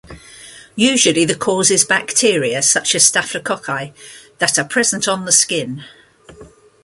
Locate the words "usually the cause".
0.75-1.69